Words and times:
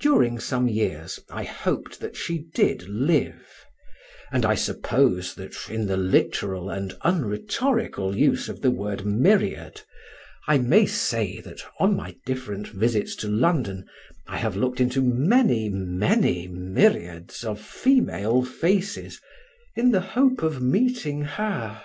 During 0.00 0.38
some 0.38 0.66
years 0.66 1.20
I 1.28 1.44
hoped 1.44 2.00
that 2.00 2.16
she 2.16 2.46
did 2.54 2.88
live; 2.88 3.46
and 4.32 4.46
I 4.46 4.54
suppose 4.54 5.34
that, 5.34 5.52
in 5.68 5.84
the 5.86 5.96
literal 5.98 6.70
and 6.70 6.96
unrhetorical 7.02 8.16
use 8.16 8.48
of 8.48 8.62
the 8.62 8.70
word 8.70 9.04
myriad, 9.04 9.82
I 10.46 10.56
may 10.56 10.86
say 10.86 11.42
that 11.42 11.60
on 11.78 11.94
my 11.94 12.16
different 12.24 12.68
visits 12.68 13.14
to 13.16 13.28
London 13.28 13.84
I 14.26 14.38
have 14.38 14.56
looked 14.56 14.80
into 14.80 15.02
many, 15.02 15.68
many 15.68 16.46
myriads 16.48 17.44
of 17.44 17.60
female 17.60 18.42
faces, 18.44 19.20
in 19.76 19.90
the 19.92 20.00
hope 20.00 20.42
of 20.42 20.62
meeting 20.62 21.20
her. 21.24 21.82